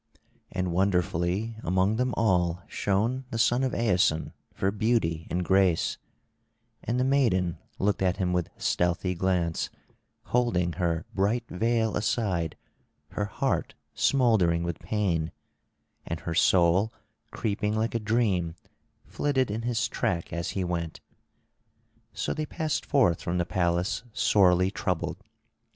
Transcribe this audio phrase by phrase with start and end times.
[0.51, 5.99] And wonderfully among them all shone the son of Aeson for beauty and grace;
[6.83, 9.69] and the maiden looked at him with stealthy glance,
[10.23, 12.57] holding her bright veil aside,
[13.09, 15.31] her heart smouldering with pain;
[16.03, 16.91] and her soul
[17.29, 18.55] creeping like a dream
[19.05, 20.99] flitted in his track as he went.
[22.11, 25.17] So they passed forth from the palace sorely troubled.